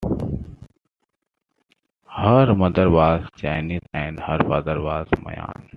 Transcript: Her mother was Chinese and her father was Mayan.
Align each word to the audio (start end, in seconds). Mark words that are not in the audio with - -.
Her 2.09 2.55
mother 2.55 2.89
was 2.89 3.29
Chinese 3.35 3.81
and 3.93 4.19
her 4.19 4.39
father 4.39 4.81
was 4.81 5.07
Mayan. 5.21 5.69